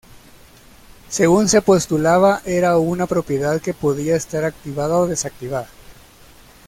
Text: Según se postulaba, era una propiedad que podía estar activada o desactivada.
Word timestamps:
Según 1.09 1.47
se 1.47 1.61
postulaba, 1.61 2.41
era 2.45 2.79
una 2.79 3.05
propiedad 3.05 3.61
que 3.61 3.75
podía 3.75 4.15
estar 4.15 4.45
activada 4.45 4.97
o 4.97 5.05
desactivada. 5.05 5.69